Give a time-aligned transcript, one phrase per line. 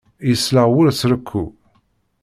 [0.29, 1.45] Yesleɣ wul s rekku.